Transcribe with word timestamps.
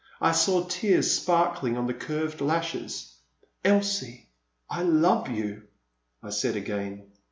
I 0.19 0.31
saw 0.31 0.63
tears 0.63 1.11
sparkling 1.13 1.77
on 1.77 1.85
the 1.85 1.93
curved 1.93 2.41
lashes." 2.41 3.17
Elsie, 3.63 4.29
I 4.67 4.81
love 4.81 5.29
you," 5.29 5.67
I 6.23 6.31
said 6.31 6.55
again. 6.55 7.03